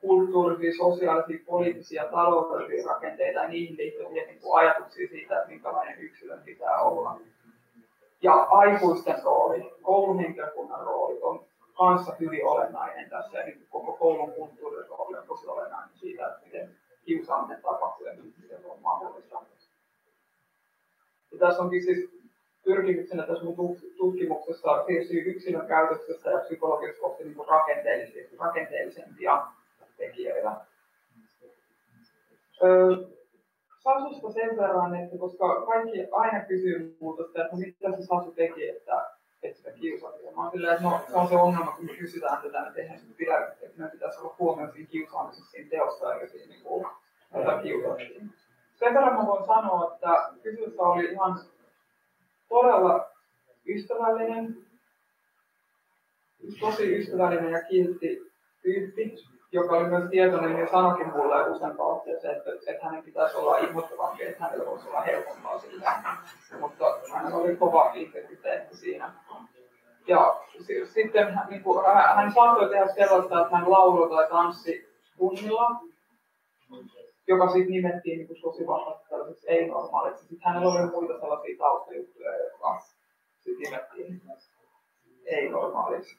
[0.00, 6.80] kulttuurisia, sosiaalisia, poliittisia, taloudellisia rakenteita ja niihin liittyviä niin ajatuksia siitä, että minkälainen yksilön pitää
[6.80, 7.20] olla.
[8.22, 14.88] Ja aikuisten rooli, kouluhenkilökunnan rooli on kanssa hyvin olennainen tässä ja niin koko koulun kulttuurin
[14.88, 16.70] rooli on tosi olennainen siitä, että miten
[17.04, 19.42] kiusaaminen tapahtuu ja miten se on mahdollista.
[21.32, 22.10] Ja tässä onkin siis
[22.64, 27.36] pyrkimyksenä tässä mun tutkimuksessa siirtyy yksilön käytöksestä ja psykologisesta kohti niin
[28.38, 29.46] rakenteellisempia
[29.96, 30.56] tekijöitä.
[33.82, 38.68] Sasusta sen verran, että koska kaikki aina kysyy muuta että no mitä se Sasu teki,
[38.68, 39.10] että,
[39.42, 40.30] että sitä kiusaamista.
[40.36, 43.14] Mä silleen, että no, se on se ongelma, kun me kysytään tätä, että eihän sitä
[43.16, 46.86] pidä, että meidän pitäisi olla huomioon siinä kiusaamisessa siinä teossa, eikä siinä niin kuin,
[47.62, 48.30] kiusattiin.
[48.74, 51.40] Sen verran mä voin sanoa, että kysyssä oli ihan
[52.48, 53.10] todella
[53.68, 54.56] ystävällinen,
[56.60, 59.16] tosi ystävällinen ja kiltti tyyppi
[59.52, 64.24] joka oli myös tietoinen ja sanokin mulle useampaan otteeseen, että, että hänen pitäisi olla inhottavampi,
[64.24, 65.92] että hänellä voisi olla helpompaa sillä.
[66.60, 69.12] Mutta hän oli kova integriteetti siinä.
[70.06, 70.42] Ja
[70.84, 71.84] sitten niin kuin,
[72.16, 74.88] hän saattoi tehdä sellaista, että hän lauloi tai tanssi
[75.18, 75.70] tunnilla,
[77.26, 80.26] joka sitten nimettiin niin tosi vahvasti tällaiseksi ei-normaaliksi.
[80.26, 82.78] Sitten hänellä oli muita sellaisia taustajuttuja, jotka
[83.40, 84.22] sitten nimettiin
[85.26, 86.18] ei-normaaliksi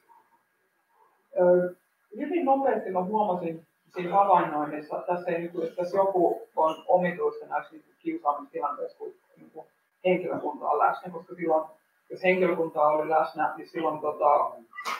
[2.16, 7.72] hyvin nopeasti mä huomasin siinä havainnoinnissa, että tässä, ei, niin tässä joku on omituista näissä
[7.72, 9.66] niin kiusaamistilanteissa, kun niin kuin
[10.04, 11.68] henkilökunta on läsnä, koska silloin,
[12.10, 14.50] jos henkilökunta oli läsnä, niin silloin tota,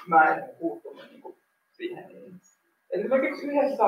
[0.07, 1.37] mä en puuttunut niin kuin,
[1.73, 2.05] siihen.
[2.91, 3.85] Esimerkiksi yhdessä,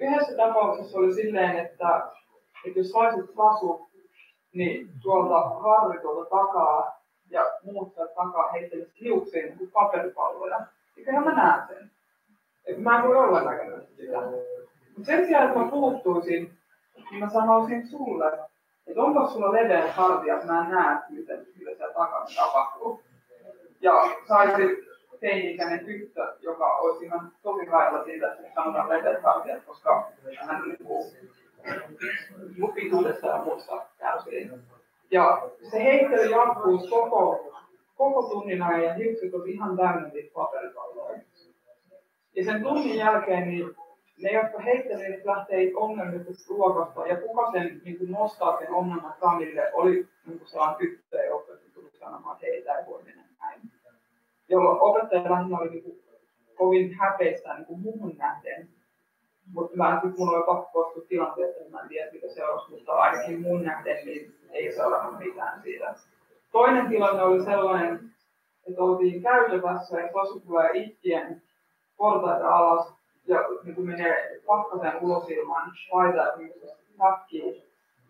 [0.00, 2.02] yhdessä tapauksessa oli silleen, että,
[2.66, 3.88] että jos saisit vasu,
[4.54, 10.60] niin tuolta harri tuolta takaa ja muut takaa heittelisi hiuksiin niin paperipalloja.
[10.96, 11.90] Ja kyllä mä näen sen.
[12.76, 14.20] Mä en voi olla näkemättä sitä.
[14.96, 16.52] Mutta sen sijaan, että mä puuttuisin,
[17.10, 18.28] niin mä sanoisin sulle,
[18.86, 23.02] että onko sulla leveät hartiat, mä en näe, miten, mitä siellä takana tapahtuu.
[23.80, 23.92] Ja
[24.28, 24.84] saisit
[25.20, 31.12] teini-ikäinen tyttö, joka olisi ihan tosi lailla siitä, että sanotaan leveät hartiat, koska hän liikkuu
[32.74, 34.50] pituudessa ja muusta kärsii.
[35.10, 37.52] Ja se heittely jatkuu koko,
[37.96, 41.18] koko tunnin ajan ja hiukset on ihan täynnä paperipalloja.
[42.36, 43.76] Ja sen tunnin jälkeen niin
[44.22, 49.72] ne, jotka heittelivät, lähtee ongelmista ruokasta ja kuka sen niin kuin nostaa sen ongelman kamille,
[49.72, 53.60] oli niin kuin sellainen tyttö, joka tuli sanomaan, että heitä ei voi mennä näin.
[54.48, 56.02] Jolloin opettaja lähinnä oli niin kuin,
[56.54, 58.68] kovin häpeistä niin kuin muuhun nähden.
[59.52, 62.92] Mutta mä sitten mun oli pakko poistua tilanteesta, että mä en tiedä mitä seurasi, mutta
[62.92, 65.94] ainakin mun nähden niin ei seurannut mitään siitä.
[66.52, 68.00] Toinen tilanne oli sellainen,
[68.68, 71.42] että oltiin käytävässä ja Sasu tulee itkien
[71.96, 72.94] portaita alas
[73.26, 76.26] ja niin kuin menee pakkaseen ulos ilman paitaa
[76.98, 77.62] takkiin.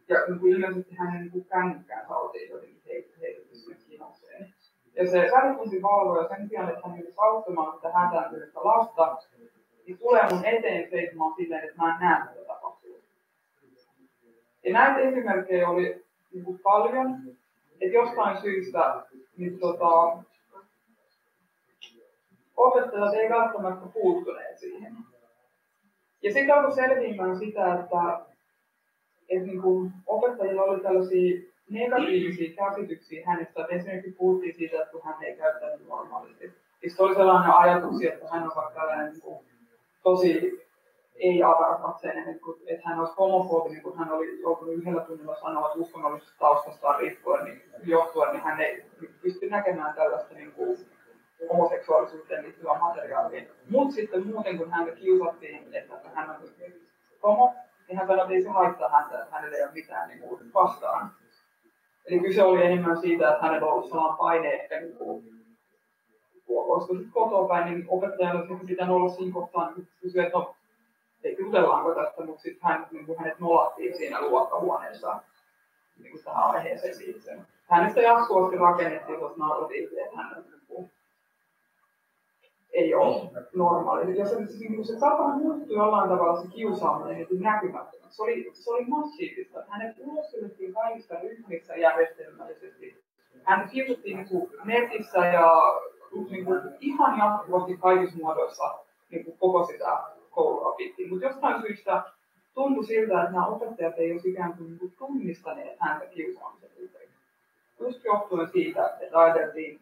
[0.08, 2.82] Ja niin kuin ilmeisesti hänen niin kuin kännykkäänsä oltiin jotenkin
[3.20, 4.54] heitetty sinne kinokseen.
[4.96, 9.16] Ja se välituntivalvoja sen sijaan, että hän menisi auttamaan sitä hätääntynyttä lasta,
[9.86, 13.02] niin tulee mun eteen seisomaan silleen, että mä en näe, mitä tapahtuu.
[14.64, 17.18] Ja näitä esimerkkejä oli niin kuin paljon,
[17.80, 19.02] että jostain syystä
[19.36, 20.18] niin tota,
[22.56, 24.96] opettajat ei välttämättä puuttuneet siihen.
[26.22, 28.20] Ja sitten alkoi selviämään sitä, että,
[29.28, 35.36] että niin kuin opettajilla oli tällaisia negatiivisia käsityksiä hänestä, esimerkiksi puhuttiin siitä, että hän ei
[35.36, 36.52] käyttänyt normaalisti.
[36.86, 39.46] Sitten oli sellainen ajatus, että hän on tällainen niin kuin,
[40.02, 40.64] tosi
[41.14, 45.78] ei avarakatseinen, että, että hän olisi homofobinen, kun hän oli joutunut yhdellä tunnilla sanoa, että
[45.78, 48.84] uskonnollisesta taustastaan riippuen, niin johtuen, niin hän ei
[49.22, 50.78] pysty näkemään tällaista niin kuin,
[51.52, 53.42] homoseksuaalisuuteen liittyvää materiaalia.
[53.70, 56.36] Mutta sitten muuten, kun häntä kiusattiin, että hän on
[57.22, 57.54] homo,
[57.88, 58.48] niin hän sanoi, että ei se
[58.92, 61.10] häntä, että hänellä ei ole mitään niin kuin, vastaan.
[62.06, 64.96] Eli kyse oli enemmän siitä, että hänellä on ollut sellainen paine ehkä niin
[66.48, 70.56] olisiko sitten kotoa päin, niin opettajan olisi pitänyt olla siinä kohtaa niin kysyä, että no,
[71.24, 75.20] eikö jutellaanko tästä, mutta sitten hän, niin kuin hänet nolattiin siinä luokkahuoneessa
[75.98, 77.32] niin kuin tähän aiheeseen siitä.
[77.68, 80.44] Hänestä jatkuvasti rakennettiin tuossa narratiivia, että hän
[82.74, 84.18] ei ole normaali.
[84.18, 88.16] Ja se, niin se tapa muuttui jollain tavalla se kiusaaminen niin näkymättömäksi.
[88.16, 89.64] Se oli, se oli massiivista.
[89.68, 93.04] Hänet ulossuljettiin kaikista ryhmissä järjestelmällisesti.
[93.42, 95.52] Hän kiusattiin niin netissä ja
[96.30, 98.74] niin kuin, ihan jatkuvasti kaikissa muodoissa
[99.10, 99.98] niin kuin koko sitä
[100.30, 101.10] koulua pitkin.
[101.10, 102.02] Mutta jostain syystä
[102.54, 107.14] tuntui siltä, että nämä opettajat ei olisi ikään kuin, niin kuin tunnistaneet häntä kiusaamisen yhteydestä.
[107.80, 109.80] Just johtuen siitä, että ajateltiin,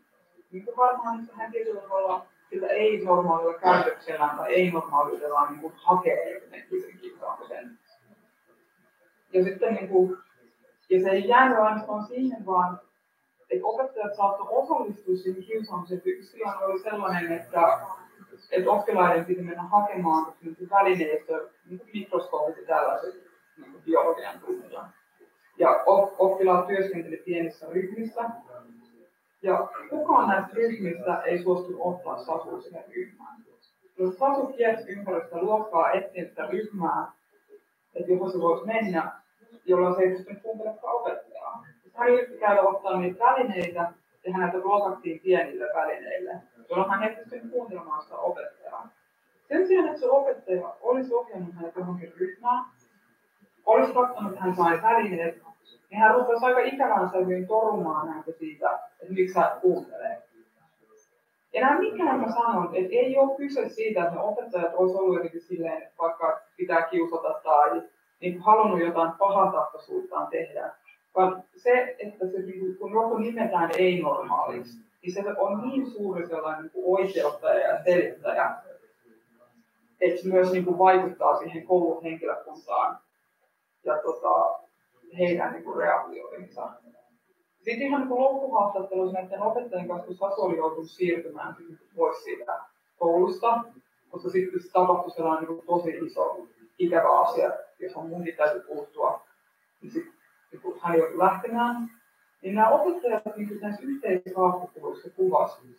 [0.53, 6.83] niin kuin varmaan hän tietyllä tavalla sillä ei-normaalilla käytöksellään tai ei-normaaliudella niin kuin hakee jotenkin
[6.83, 7.79] sen kiusaamisen.
[9.33, 10.19] Ja sitten niin kuin,
[10.91, 12.81] ja se ei jäänyt ainoastaan siihen, vaan
[13.51, 16.03] että opettajat saattoivat osallistua siihen kiusaamiseen.
[16.05, 17.61] Yksi tilanne oli sellainen, että,
[18.51, 23.15] että oppilaiden piti mennä hakemaan niin välineistö, niin mikroskoopit ja tällaiset
[23.57, 24.89] niin biologian tunnilla.
[25.59, 25.83] Ja
[26.19, 28.31] oppilaat työskentelivät pienissä ryhmissä.
[29.43, 33.37] Ja kukaan näistä ryhmistä ei suostu ottaa Sasua sinne ryhmään.
[33.99, 37.13] Jos Sasu kiersi ympäri sitä luokkaa etsiä sitä ryhmää,
[37.95, 39.13] että johon se voisi mennä,
[39.65, 41.33] jolloin se ei pystynyt kuuntelemaan opettajaa
[41.95, 43.93] hän yritti käydä ottaa niitä välineitä
[44.27, 48.89] ja häneltä ruokattiin pienille välineille, jolloin hän ei pystynyt kuuntelemaan sitä opettajaa.
[49.49, 52.65] Sen sijaan, että se opettaja olisi ohjannut hänet johonkin ryhmään,
[53.67, 55.43] olisi katsonut, että hän sai välineet,
[55.91, 60.23] niin hän rupesi aika ikävän sävyyn torumaan häntä siitä, että miksi hän kuuntelee.
[61.53, 65.41] Ja nämä mikään mä sanon, että ei ole kyse siitä, että opettajat olisivat ollut jotenkin
[65.41, 67.83] silleen, että vaikka pitää kiusata tai
[68.21, 70.75] niin halunnut jotain pahantahtoisuuttaan tehdä,
[71.15, 76.71] vaan se, että se, niin kun joku nimetään ei-normaaliksi, niin se on niin suuri sellainen
[76.75, 78.51] niin oikeuttaja ja selittäjä,
[80.01, 82.99] että se myös niin kuin vaikuttaa siihen koulun henkilökuntaan
[83.85, 84.62] ja tota,
[85.19, 86.71] heidän niin kuin reaktioihinsa.
[87.59, 91.57] Sitten ihan niin loppuhaastattelussa näiden opettajien kanssa, kun Sasu oli joutunut siirtymään
[91.97, 92.61] pois siitä
[92.99, 93.65] koulusta,
[94.11, 96.47] koska sitten se tapahtui sellainen niin tosi iso
[96.79, 99.23] ikävä asia, johon munkin täytyy puuttua,
[99.83, 101.91] niin sitten kun hän joutui lähtemään,
[102.43, 105.77] niin nämä opettajat niin näissä yhteishaastatteluissa kuvasivat,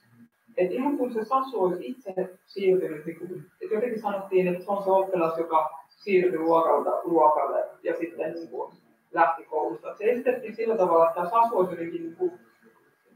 [0.58, 2.13] että ihan kun se Sasu olisi itse
[2.46, 7.65] siirtynyt, niin kuin, että jotenkin sanottiin, että se on se oppilas, joka siirtyi luokalta luokalle
[7.84, 8.74] ja sitten niin kuin,
[9.13, 9.95] lähti koulusta.
[9.95, 12.32] Se esitettiin sillä tavalla, että Sasu olisi jotenkin kuin,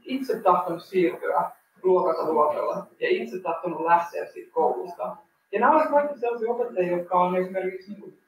[0.04, 1.50] itse tahtonut siirtyä
[1.82, 5.16] luokalta luokalla ja itse tahtonut lähteä siitä koulusta.
[5.52, 8.18] Ja nämä olivat kaikki sellaisia opettajia, jotka on esimerkiksi niin kuin,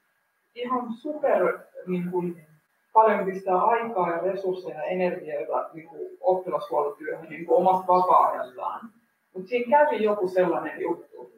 [0.54, 2.46] ihan super niin kuin,
[2.92, 8.90] paljon pistää aikaa ja resursseja ja energiaa niin kuin oppilashuoltotyöhön niin kuin omasta vapaa-ajastaan.
[9.34, 11.32] Mutta siinä kävi joku sellainen juttu,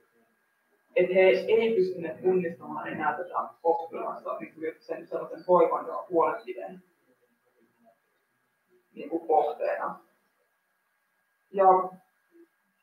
[0.96, 6.83] että he ei pystyneet tunnistamaan enää tätä oppilasta niin sen sellaisen hoivan ja huolenpiden
[8.94, 9.98] niin kuin kohteena.
[11.52, 11.64] Ja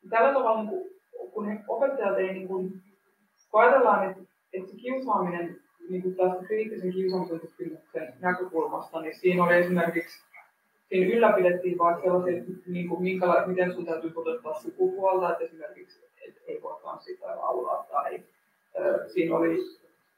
[0.09, 0.89] tällä tavalla, niin kuin,
[1.31, 2.81] kun he opettajat ei, niin kuin,
[3.51, 9.43] kun ajatellaan, että, että se kiusaaminen niin kuin tästä kriittisen kiusaamisen tutkimuksen näkökulmasta, niin siinä
[9.43, 10.23] oli esimerkiksi,
[10.89, 16.08] siinä ylläpidettiin vaikka sellaisia, niin kuin minkäla- miten sun täytyy toteuttaa sukupuolta, että esimerkiksi
[16.47, 18.23] ei voi tanssia tai laulaa, tai
[18.79, 19.57] ö, siinä oli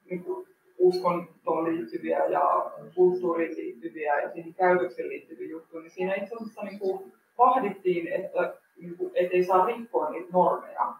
[0.09, 0.47] niin kuin,
[0.77, 6.79] uskontoon liittyviä ja kulttuuriin liittyviä ja siihen käytökseen liittyviä juttuja, niin siinä itse asiassa niin
[6.79, 10.93] kuin, vahdittiin, että niin kuin, ei saa rikkoa niitä normeja.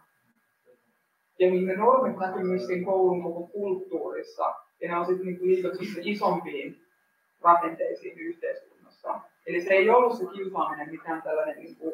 [1.38, 5.38] Ja niin ne normit näkyy myös siinä koulun koko kulttuurissa, ja ne on sitten niin
[5.42, 6.76] liitetty isompiin
[7.40, 9.20] rakenteisiin yhteiskunnassa.
[9.46, 11.92] Eli se ei ollut se kiusaaminen mitään tällainen niin kuin,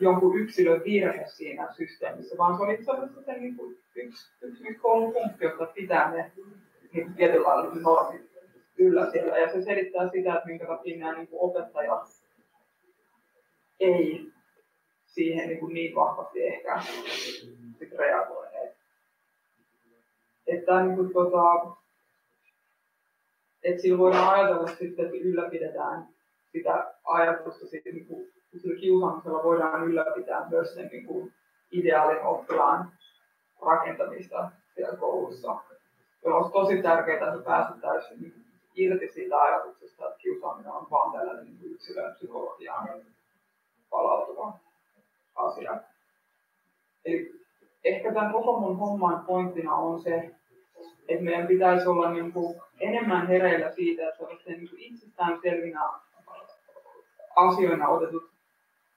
[0.00, 4.74] jonkun yksilön virhe siinä systeemissä, vaan se oli itse asiassa se niin kuin, yksi, yksi
[4.74, 6.32] koulun funkti, joka pitää ne
[6.92, 8.30] niin tietyllä lailla normit
[8.78, 9.38] yllä siellä.
[9.38, 12.08] Ja se selittää sitä, että minkä takia nämä niin opettajat
[13.80, 14.32] ei
[15.06, 16.82] siihen niin, kuin niin vahvasti ehkä
[17.98, 18.76] reagoineet.
[20.46, 21.76] Että, niin kuin, tota,
[23.62, 26.08] että sillä voidaan ajatella sitten, että ylläpidetään
[26.52, 31.32] sitä ajatusta, siitä, niin kuin, sillä kiusaamisella voidaan ylläpitää myös sen niin kuin,
[31.72, 32.92] ideaalin oppilaan
[33.66, 35.56] rakentamista siellä koulussa.
[36.24, 38.44] Ja olisi tosi tärkeää, että päästettäisiin niin
[38.74, 42.88] irti siitä ajatuksesta, että kiusaaminen on vain tällainen niin yksilön psykologiaan
[43.90, 44.52] palautuva
[45.34, 45.80] asia.
[47.04, 47.40] Eli
[47.84, 50.30] ehkä tämän koko mun homman pointtina on se,
[51.08, 55.80] että meidän pitäisi olla niin kuin enemmän hereillä siitä, että olisi niin kuin itsestään selvinä
[57.36, 58.33] asioina otetut,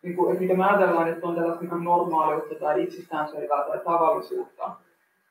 [0.07, 4.71] niin kuin, että mitä me ajatellaan, että on tällaista niin normaaliutta tai itsestäänselvää tai tavallisuutta,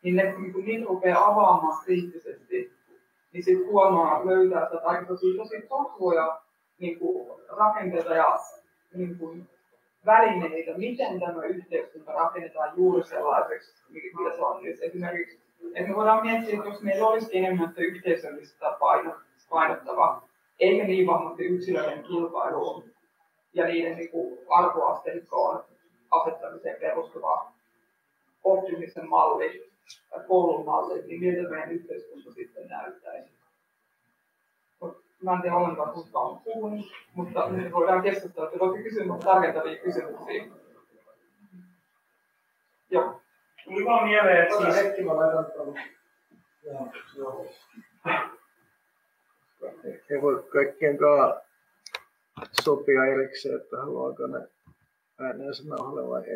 [0.02, 2.72] niin ne, niin kun niitä rupeaa avaamaan kriittisesti,
[3.32, 6.40] niin sitten huomaa löytää sitä aika tosi, tosi vahvoja
[6.78, 8.38] niin kuin rakenteita ja
[8.94, 9.48] niin kuin
[10.06, 14.82] välineitä, miten tämä yhteiskunta rakennetaan juuri sellaiseksi, mitä se on nyt.
[14.82, 15.40] Esimerkiksi,
[15.74, 18.76] että me voidaan miettiä, että jos meillä olisi enemmän yhteisöllistä
[19.50, 20.28] painottavaa,
[20.60, 22.95] eikä niin vahvasti yksilöiden kilpailuun
[23.56, 25.64] ja niiden niin kuin arvoasteikkoon
[26.10, 27.52] asettamiseen perustuva
[28.44, 29.70] optimisen malli
[30.10, 33.36] tai koulun malli, niin miltä meidän yhteiskunta sitten näyttäisi.
[35.22, 39.76] Mä en tiedä ollenkaan, kuinka on puhunut, mutta me voidaan keskustella, että voitte kysyä tarkentavia
[39.76, 40.46] kysymyksiä.
[42.90, 43.20] Joo.
[43.64, 44.76] Tuli vaan mieleen, että siis...
[44.76, 45.78] Hetki mä laitan tuon.
[47.16, 47.46] Joo.
[50.10, 51.45] Ei voi kaikkien kanssa
[52.62, 54.48] sopia erikseen, että haluaako ne
[55.18, 56.24] ääneen sanoa vai ei.